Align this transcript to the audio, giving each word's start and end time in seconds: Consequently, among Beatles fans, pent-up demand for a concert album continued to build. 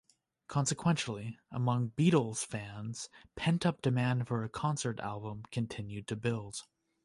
Consequently, 0.47 1.37
among 1.51 1.91
Beatles 1.91 2.43
fans, 2.43 3.07
pent-up 3.35 3.83
demand 3.83 4.27
for 4.27 4.43
a 4.43 4.49
concert 4.49 4.99
album 4.99 5.43
continued 5.51 6.07
to 6.07 6.15
build. 6.15 6.63